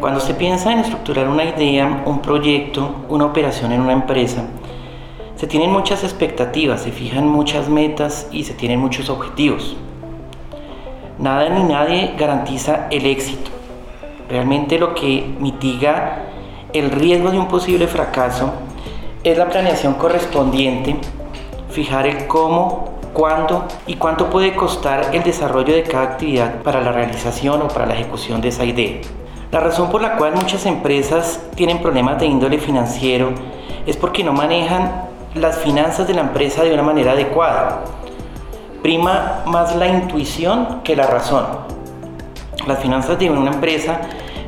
[0.00, 4.44] Cuando se piensa en estructurar una idea, un proyecto, una operación en una empresa,
[5.34, 9.76] se tienen muchas expectativas, se fijan muchas metas y se tienen muchos objetivos.
[11.18, 13.50] Nada ni nadie garantiza el éxito.
[14.28, 16.26] Realmente lo que mitiga
[16.72, 18.52] el riesgo de un posible fracaso
[19.24, 20.96] es la planeación correspondiente,
[21.70, 26.92] fijar el cómo, cuándo y cuánto puede costar el desarrollo de cada actividad para la
[26.92, 29.00] realización o para la ejecución de esa idea.
[29.50, 33.30] La razón por la cual muchas empresas tienen problemas de índole financiero
[33.86, 37.82] es porque no manejan las finanzas de la empresa de una manera adecuada.
[38.82, 41.46] Prima más la intuición que la razón.
[42.66, 44.02] Las finanzas de una empresa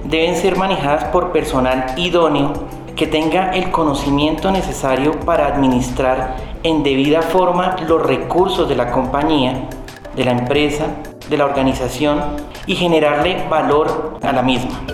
[0.04, 2.52] deben ser manejadas por personal idóneo
[2.94, 9.66] que tenga el conocimiento necesario para administrar en debida forma los recursos de la compañía,
[10.14, 10.88] de la empresa,
[11.30, 12.20] de la organización
[12.66, 14.84] y generarle valor a la misma.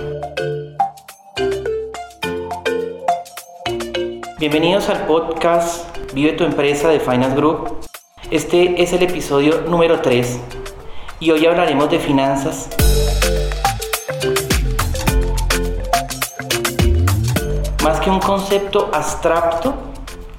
[4.39, 7.79] Bienvenidos al podcast Vive tu empresa de Finance Group.
[8.31, 10.39] Este es el episodio número 3
[11.21, 12.69] y hoy hablaremos de finanzas.
[17.83, 19.75] Más que un concepto abstracto,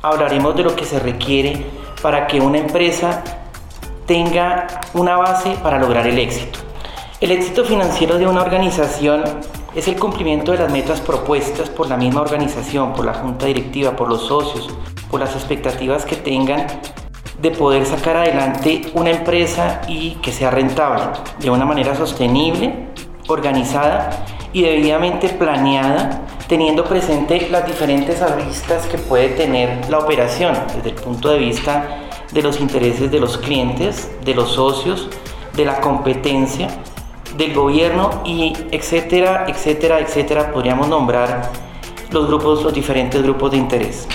[0.04, 1.66] hablaremos de lo que se requiere
[2.04, 3.24] para que una empresa
[4.08, 6.60] tenga una base para lograr el éxito.
[7.20, 9.24] El éxito financiero de una organización
[9.76, 13.96] es el cumplimiento de las metas propuestas por la misma organización, por la junta directiva,
[13.96, 14.70] por los socios,
[15.12, 16.66] por las expectativas que tengan
[17.42, 21.04] de poder sacar adelante una empresa y que sea rentable
[21.40, 22.88] de una manera sostenible,
[23.28, 30.92] organizada y debidamente planeada, teniendo presente las diferentes aristas que puede tener la operación desde
[30.92, 35.10] el punto de vista de los intereses de los clientes, de los socios,
[35.56, 36.70] de la competencia,
[37.38, 41.52] del gobierno y etcétera, etcétera, etcétera, podríamos nombrar
[42.12, 44.08] los grupos, los diferentes grupos de interés.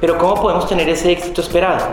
[0.00, 1.86] Pero ¿cómo podemos tener ese éxito esperado?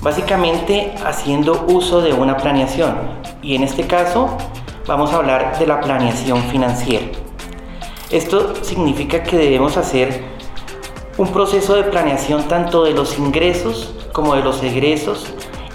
[0.00, 2.96] Básicamente haciendo uso de una planeación
[3.42, 4.36] y en este caso
[4.86, 7.06] vamos a hablar de la planeación financiera.
[8.10, 10.22] Esto significa que debemos hacer
[11.18, 15.26] un proceso de planeación tanto de los ingresos como de los egresos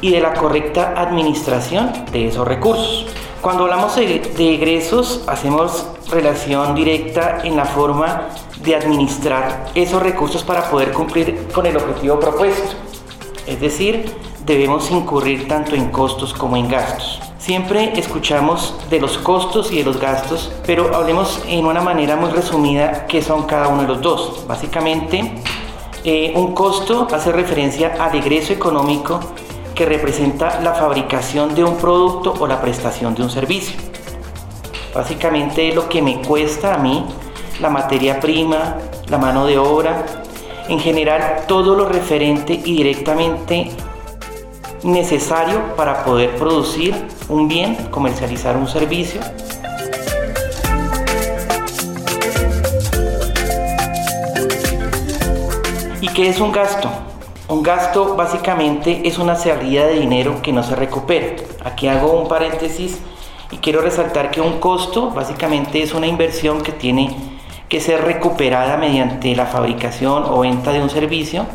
[0.01, 3.07] y de la correcta administración de esos recursos.
[3.41, 8.29] Cuando hablamos de, egresos, hacemos relación directa en la forma
[8.61, 12.75] de administrar esos recursos para poder cumplir con el objetivo propuesto.
[13.45, 14.11] Es decir,
[14.45, 17.21] debemos incurrir tanto en costos como en gastos.
[17.37, 22.29] Siempre escuchamos de los costos y de los gastos, pero hablemos en una manera muy
[22.31, 24.45] resumida qué son cada uno de los dos.
[24.47, 25.35] Básicamente,
[26.03, 29.19] eh, un costo hace referencia al egreso económico
[29.75, 33.75] que representa la fabricación de un producto o la prestación de un servicio.
[34.93, 37.05] Básicamente lo que me cuesta a mí
[37.59, 38.77] la materia prima,
[39.09, 40.05] la mano de obra,
[40.67, 43.71] en general todo lo referente y directamente
[44.83, 46.93] necesario para poder producir
[47.29, 49.21] un bien, comercializar un servicio.
[56.09, 56.89] ¿Y qué es un gasto?
[57.49, 61.35] Un gasto básicamente es una salida de dinero que no se recupera.
[61.65, 62.99] Aquí hago un paréntesis
[63.51, 67.13] y quiero resaltar que un costo básicamente es una inversión que tiene
[67.67, 71.45] que ser recuperada mediante la fabricación o venta de un servicio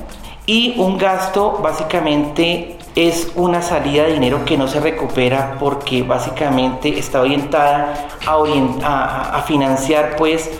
[0.44, 6.98] y un gasto básicamente es una salida de dinero que no se recupera porque básicamente
[6.98, 10.50] está orientada a, financiar pues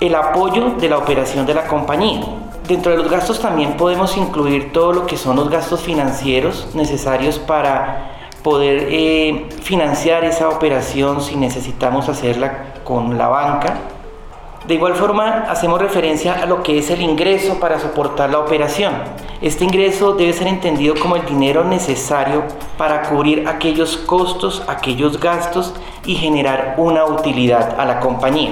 [0.00, 2.45] el apoyo de la operación de la compañía.
[2.68, 7.38] Dentro de los gastos también podemos incluir todo lo que son los gastos financieros necesarios
[7.38, 8.10] para
[8.42, 13.76] poder eh, financiar esa operación si necesitamos hacerla con la banca.
[14.66, 18.94] De igual forma, hacemos referencia a lo que es el ingreso para soportar la operación.
[19.40, 22.42] Este ingreso debe ser entendido como el dinero necesario
[22.76, 25.72] para cubrir aquellos costos, aquellos gastos
[26.04, 28.50] y generar una utilidad a la compañía.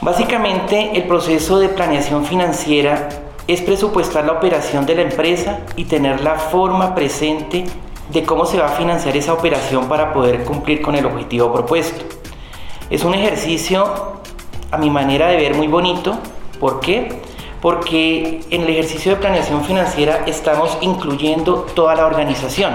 [0.00, 6.22] Básicamente, el proceso de planeación financiera es presupuestar la operación de la empresa y tener
[6.22, 7.64] la forma presente
[8.10, 12.04] de cómo se va a financiar esa operación para poder cumplir con el objetivo propuesto.
[12.90, 14.20] Es un ejercicio,
[14.70, 16.18] a mi manera de ver, muy bonito.
[16.60, 17.20] ¿Por qué?
[17.60, 22.74] Porque en el ejercicio de planeación financiera estamos incluyendo toda la organización.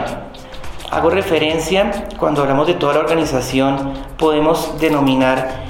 [0.91, 5.63] Hago referencia, cuando hablamos de toda la organización, podemos denominar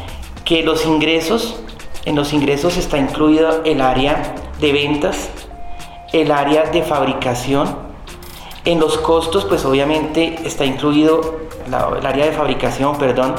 [0.46, 1.62] que los ingresos,
[2.06, 5.30] en los ingresos está incluido el área de ventas,
[6.14, 7.90] el área de fabricación.
[8.66, 13.36] En los costos, pues obviamente está incluido el área de fabricación, perdón.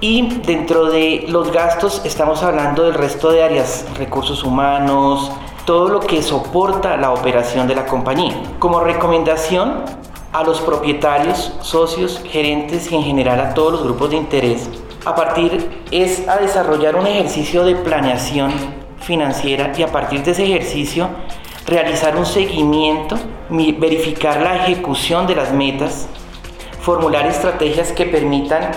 [0.00, 5.32] Y dentro de los gastos estamos hablando del resto de áreas, recursos humanos,
[5.66, 8.40] todo lo que soporta la operación de la compañía.
[8.60, 9.82] Como recomendación
[10.32, 14.70] a los propietarios, socios, gerentes y en general a todos los grupos de interés,
[15.04, 20.44] a partir es a desarrollar un ejercicio de planeación financiera y a partir de ese
[20.44, 21.08] ejercicio
[21.66, 23.18] realizar un seguimiento,
[23.48, 26.08] verificar la ejecución de las metas,
[26.80, 28.70] formular estrategias que permitan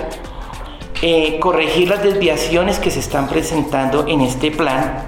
[1.01, 5.07] eh, corregir las desviaciones que se están presentando en este plan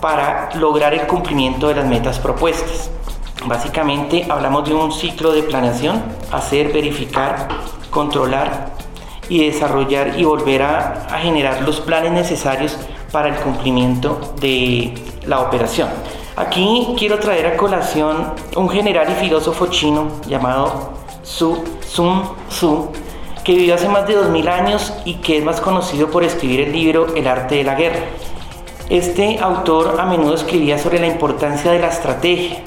[0.00, 2.90] para lograr el cumplimiento de las metas propuestas.
[3.44, 7.48] Básicamente hablamos de un ciclo de planeación, hacer, verificar,
[7.90, 8.72] controlar
[9.28, 12.78] y desarrollar y volver a, a generar los planes necesarios
[13.12, 14.94] para el cumplimiento de
[15.26, 15.88] la operación.
[16.36, 20.90] Aquí quiero traer a colación un general y filósofo chino llamado
[21.22, 22.92] Su Sun Tzu,
[23.42, 26.72] que vivió hace más de 2000 años y que es más conocido por escribir el
[26.72, 28.00] libro El arte de la guerra.
[28.88, 32.62] Este autor a menudo escribía sobre la importancia de la estrategia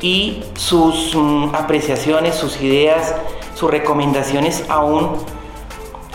[0.00, 3.14] y sus mm, apreciaciones, sus ideas,
[3.54, 5.16] sus recomendaciones aún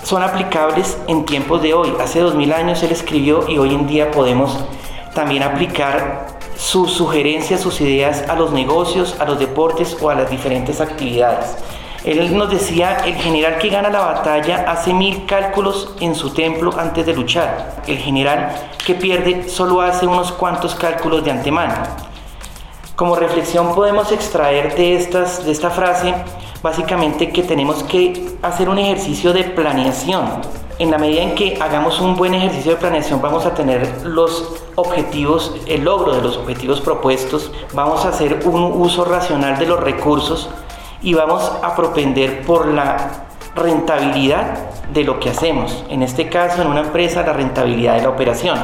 [0.09, 1.94] son aplicables en tiempos de hoy.
[2.01, 4.57] Hace 2000 años él escribió y hoy en día podemos
[5.13, 6.25] también aplicar
[6.57, 11.56] sus sugerencias, sus ideas a los negocios, a los deportes o a las diferentes actividades.
[12.03, 16.73] Él nos decía, el general que gana la batalla hace mil cálculos en su templo
[16.75, 17.75] antes de luchar.
[17.85, 21.75] El general que pierde solo hace unos cuantos cálculos de antemano.
[22.95, 26.15] Como reflexión podemos extraer de, estas, de esta frase
[26.61, 30.25] básicamente que tenemos que hacer un ejercicio de planeación.
[30.77, 34.63] En la medida en que hagamos un buen ejercicio de planeación vamos a tener los
[34.75, 39.79] objetivos, el logro de los objetivos propuestos, vamos a hacer un uso racional de los
[39.79, 40.50] recursos
[41.01, 43.25] y vamos a propender por la
[43.56, 45.83] rentabilidad de lo que hacemos.
[45.89, 48.57] En este caso, en una empresa, la rentabilidad de la operación.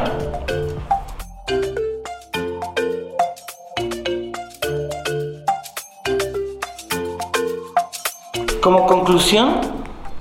[8.66, 9.62] Como conclusión,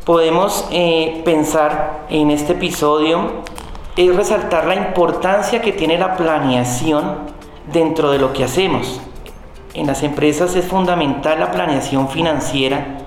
[0.04, 3.40] podemos eh, pensar en este episodio
[3.96, 7.20] es resaltar la importancia que tiene la planeación
[7.72, 9.00] dentro de lo que hacemos.
[9.72, 12.98] En las empresas es fundamental la planeación financiera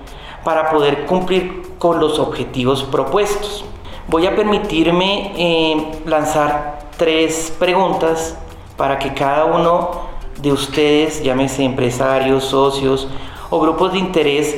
[0.42, 3.64] para poder cumplir con los objetivos propuestos.
[4.08, 8.36] Voy a permitirme eh, lanzar tres preguntas
[8.76, 10.00] para que cada uno
[10.42, 13.06] de ustedes, llámese empresarios, socios
[13.50, 14.56] o grupos de interés,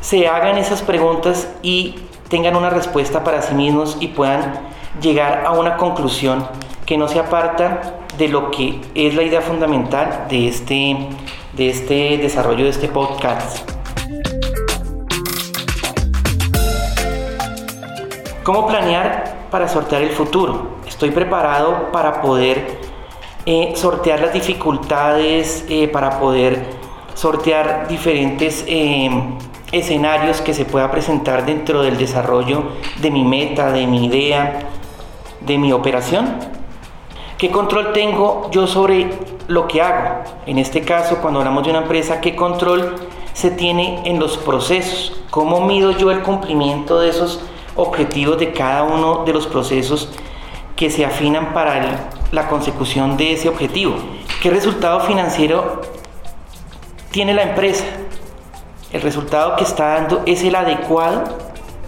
[0.00, 1.96] se hagan esas preguntas y
[2.28, 4.60] tengan una respuesta para sí mismos y puedan
[5.00, 6.46] llegar a una conclusión
[6.86, 10.96] que no se aparta de lo que es la idea fundamental de este
[11.52, 13.68] de este desarrollo de este podcast.
[18.44, 20.78] ¿Cómo planear para sortear el futuro?
[20.86, 22.78] Estoy preparado para poder
[23.44, 26.64] eh, sortear las dificultades, eh, para poder
[27.14, 29.10] sortear diferentes eh,
[29.72, 32.64] escenarios que se pueda presentar dentro del desarrollo
[33.00, 34.60] de mi meta, de mi idea,
[35.40, 36.36] de mi operación.
[37.36, 39.10] ¿Qué control tengo yo sobre
[39.48, 40.22] lo que hago.
[40.46, 42.94] En este caso, cuando hablamos de una empresa, ¿qué control
[43.32, 45.20] se tiene en los procesos?
[45.30, 47.40] ¿Cómo mido yo el cumplimiento de esos
[47.74, 50.10] objetivos de cada uno de los procesos
[50.76, 53.96] que se afinan para la consecución de ese objetivo?
[54.42, 55.80] ¿Qué resultado financiero
[57.10, 57.84] tiene la empresa?
[58.90, 61.24] ¿El resultado que está dando es el adecuado?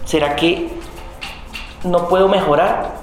[0.05, 0.69] ¿Será que
[1.83, 3.01] no puedo mejorar?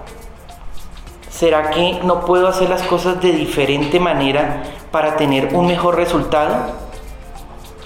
[1.29, 4.63] ¿Será que no puedo hacer las cosas de diferente manera
[4.93, 6.73] para tener un mejor resultado?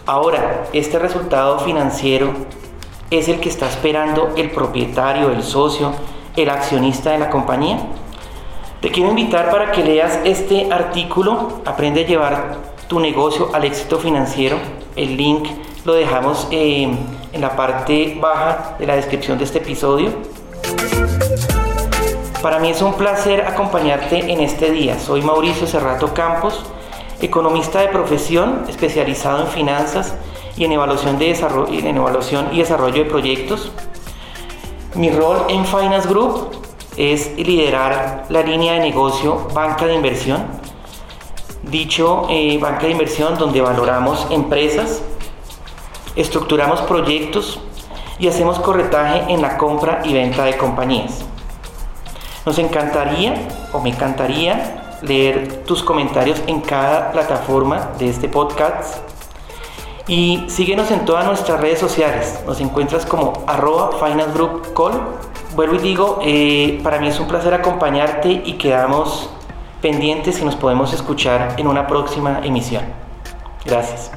[0.04, 2.35] Ahora, este resultado financiero
[3.11, 5.92] es el que está esperando el propietario, el socio,
[6.37, 7.78] el accionista de la compañía.
[8.83, 12.57] Te quiero invitar para que leas este artículo, Aprende a llevar
[12.88, 14.59] tu negocio al éxito financiero.
[14.97, 15.49] El link
[15.85, 16.89] lo dejamos eh,
[17.33, 20.11] en la parte baja de la descripción de este episodio.
[22.41, 24.99] Para mí es un placer acompañarte en este día.
[24.99, 26.65] Soy Mauricio Cerrato Campos,
[27.21, 30.15] economista de profesión especializado en finanzas
[30.57, 33.73] y en evaluación, de desarrollo, en evaluación y desarrollo de proyectos.
[34.95, 36.51] Mi rol en Finance Group
[36.97, 40.45] es liderar la línea de negocio banca de inversión.
[41.62, 45.01] Dicho eh, banca de inversión donde valoramos empresas,
[46.16, 47.61] estructuramos proyectos
[48.19, 51.25] y hacemos corretaje en la compra y venta de compañías.
[52.45, 58.99] Nos encantaría o me encantaría leer tus comentarios en cada plataforma de este podcast.
[60.09, 62.40] Y síguenos en todas nuestras redes sociales.
[62.47, 65.00] Nos encuentras como arroba Finance Group Call
[65.54, 69.31] vuelvo y digo, eh, para mí es un placer acompañarte y quedamos
[69.81, 72.85] pendientes y nos podemos escuchar en una próxima emisión.
[73.64, 74.11] Gracias.